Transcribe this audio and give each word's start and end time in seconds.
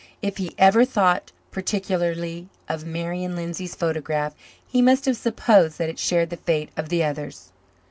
If 0.23 0.37
he 0.37 0.55
ever 0.57 0.83
thought 0.83 1.31
particularly 1.51 2.49
of 2.67 2.83
Marian 2.85 3.35
Lindsay's 3.35 3.75
photograph 3.75 4.33
he 4.67 4.81
must 4.81 5.05
have 5.05 5.15
supposed 5.15 5.77
that 5.77 5.89
it 5.89 5.99
shared 5.99 6.31
the 6.31 6.37
fate 6.37 6.71
of 6.75 6.89
the 6.89 7.03
others. 7.03 7.51